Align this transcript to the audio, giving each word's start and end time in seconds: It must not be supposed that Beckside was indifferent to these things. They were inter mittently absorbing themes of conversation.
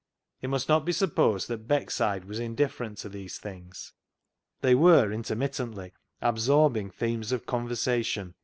It 0.41 0.47
must 0.49 0.67
not 0.67 0.83
be 0.83 0.93
supposed 0.93 1.47
that 1.49 1.67
Beckside 1.67 2.25
was 2.25 2.39
indifferent 2.39 2.97
to 2.99 3.09
these 3.09 3.37
things. 3.37 3.93
They 4.61 4.73
were 4.73 5.11
inter 5.11 5.35
mittently 5.35 5.91
absorbing 6.23 6.89
themes 6.89 7.31
of 7.31 7.45
conversation. 7.45 8.33